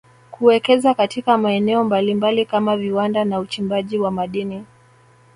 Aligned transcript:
kuwekeza 0.31 0.93
katika 0.93 1.37
maeneo 1.37 1.83
mbalimbali 1.83 2.45
kama 2.45 2.77
viwanda 2.77 3.25
na 3.25 3.39
uchimbaji 3.39 3.97
wa 3.97 4.11
madini 4.11 4.63